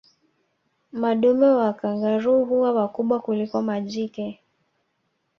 [0.91, 4.39] Madume wa kangaroo huwa wakubwa kuliko majike